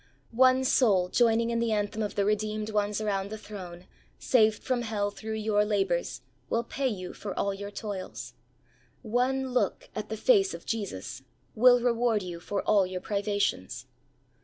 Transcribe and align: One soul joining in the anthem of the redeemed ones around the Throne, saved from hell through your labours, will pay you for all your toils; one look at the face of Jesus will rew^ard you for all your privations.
One 0.33 0.63
soul 0.63 1.09
joining 1.09 1.51
in 1.51 1.59
the 1.59 1.71
anthem 1.71 2.01
of 2.01 2.15
the 2.15 2.25
redeemed 2.25 2.71
ones 2.71 2.99
around 2.99 3.29
the 3.29 3.37
Throne, 3.37 3.85
saved 4.17 4.63
from 4.63 4.81
hell 4.81 5.11
through 5.11 5.35
your 5.35 5.63
labours, 5.63 6.21
will 6.49 6.63
pay 6.63 6.87
you 6.87 7.13
for 7.13 7.37
all 7.37 7.53
your 7.53 7.69
toils; 7.69 8.33
one 9.03 9.49
look 9.51 9.89
at 9.93 10.09
the 10.09 10.17
face 10.17 10.55
of 10.55 10.65
Jesus 10.65 11.21
will 11.53 11.79
rew^ard 11.81 12.23
you 12.23 12.39
for 12.39 12.63
all 12.63 12.87
your 12.87 12.99
privations. 12.99 13.85